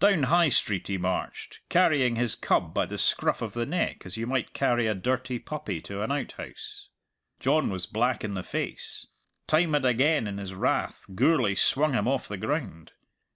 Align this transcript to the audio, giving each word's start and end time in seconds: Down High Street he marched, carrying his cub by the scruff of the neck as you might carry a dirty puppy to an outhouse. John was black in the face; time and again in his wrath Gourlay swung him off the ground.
Down 0.00 0.22
High 0.22 0.48
Street 0.48 0.88
he 0.88 0.96
marched, 0.96 1.60
carrying 1.68 2.16
his 2.16 2.36
cub 2.36 2.72
by 2.72 2.86
the 2.86 2.96
scruff 2.96 3.42
of 3.42 3.52
the 3.52 3.66
neck 3.66 4.06
as 4.06 4.16
you 4.16 4.26
might 4.26 4.54
carry 4.54 4.86
a 4.86 4.94
dirty 4.94 5.38
puppy 5.38 5.82
to 5.82 6.00
an 6.00 6.10
outhouse. 6.10 6.88
John 7.38 7.68
was 7.68 7.84
black 7.84 8.24
in 8.24 8.32
the 8.32 8.42
face; 8.42 9.08
time 9.46 9.74
and 9.74 9.84
again 9.84 10.26
in 10.26 10.38
his 10.38 10.54
wrath 10.54 11.04
Gourlay 11.14 11.54
swung 11.54 11.92
him 11.92 12.08
off 12.08 12.28
the 12.28 12.38
ground. 12.38 12.92